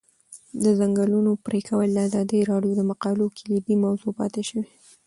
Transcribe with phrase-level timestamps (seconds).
[0.63, 4.65] د ځنګلونو پرېکول د ازادي راډیو د مقالو کلیدي موضوع پاتې شوی.